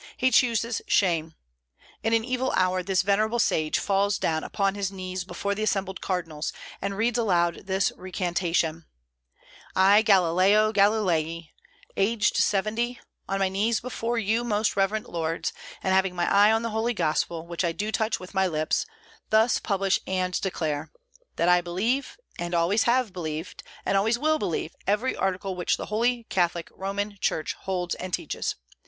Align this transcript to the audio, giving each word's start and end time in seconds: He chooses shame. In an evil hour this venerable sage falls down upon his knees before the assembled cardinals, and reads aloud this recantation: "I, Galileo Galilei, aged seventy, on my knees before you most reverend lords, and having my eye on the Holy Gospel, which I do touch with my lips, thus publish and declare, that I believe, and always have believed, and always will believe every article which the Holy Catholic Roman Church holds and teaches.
He 0.17 0.31
chooses 0.31 0.81
shame. 0.87 1.35
In 2.01 2.11
an 2.13 2.25
evil 2.25 2.51
hour 2.55 2.81
this 2.81 3.03
venerable 3.03 3.37
sage 3.37 3.77
falls 3.77 4.17
down 4.17 4.43
upon 4.43 4.73
his 4.73 4.91
knees 4.91 5.23
before 5.23 5.53
the 5.53 5.61
assembled 5.61 6.01
cardinals, 6.01 6.51
and 6.81 6.97
reads 6.97 7.19
aloud 7.19 7.67
this 7.67 7.91
recantation: 7.95 8.85
"I, 9.75 10.01
Galileo 10.01 10.71
Galilei, 10.73 11.49
aged 11.95 12.37
seventy, 12.37 12.99
on 13.29 13.37
my 13.37 13.47
knees 13.47 13.79
before 13.79 14.17
you 14.17 14.43
most 14.43 14.75
reverend 14.75 15.05
lords, 15.05 15.53
and 15.83 15.93
having 15.93 16.15
my 16.15 16.25
eye 16.33 16.51
on 16.51 16.63
the 16.63 16.71
Holy 16.71 16.95
Gospel, 16.95 17.45
which 17.45 17.63
I 17.63 17.71
do 17.71 17.91
touch 17.91 18.19
with 18.19 18.33
my 18.33 18.47
lips, 18.47 18.87
thus 19.29 19.59
publish 19.59 19.99
and 20.07 20.33
declare, 20.41 20.91
that 21.35 21.47
I 21.47 21.61
believe, 21.61 22.17
and 22.39 22.55
always 22.55 22.85
have 22.85 23.13
believed, 23.13 23.61
and 23.85 23.95
always 23.95 24.17
will 24.17 24.39
believe 24.39 24.75
every 24.87 25.15
article 25.15 25.53
which 25.55 25.77
the 25.77 25.85
Holy 25.93 26.23
Catholic 26.23 26.69
Roman 26.73 27.19
Church 27.21 27.53
holds 27.53 27.93
and 27.93 28.11
teaches. 28.11 28.55